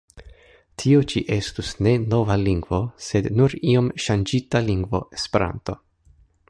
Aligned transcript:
Tio 0.83 1.01
ĉi 1.11 1.21
estus 1.35 1.73
ne 1.87 1.93
nova 2.15 2.39
lingvo, 2.47 2.81
sed 3.09 3.31
nur 3.41 3.57
iom 3.75 3.93
ŝanĝita 4.07 4.67
lingvo 4.71 5.05
Esperanto! 5.21 5.83